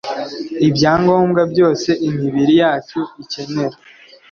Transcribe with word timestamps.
Ibyangombwa 0.67 1.41
byose 1.53 1.89
imibiri 2.07 2.53
yacu 2.61 2.99
ikenera 3.23 3.77